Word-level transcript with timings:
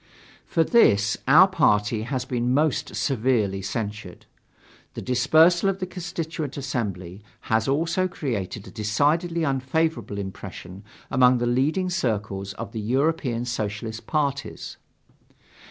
For 0.47 0.63
this, 0.63 1.15
our 1.27 1.47
party 1.47 2.01
has 2.01 2.25
been 2.25 2.55
most 2.55 2.95
severely 2.95 3.61
censured. 3.61 4.25
The 4.95 5.01
dispersal 5.03 5.69
of 5.69 5.77
the 5.77 5.85
Constituent 5.85 6.57
Assembly 6.57 7.21
has 7.53 7.67
also 7.67 8.07
created 8.07 8.65
a 8.65 8.71
decidedly 8.71 9.45
unfavorable 9.45 10.17
impression 10.17 10.83
among 11.11 11.37
the 11.37 11.45
leading 11.45 11.91
circles 11.91 12.53
of 12.53 12.71
the 12.71 12.81
European 12.81 13.45
Socialist 13.45 14.07
parties. 14.07 14.77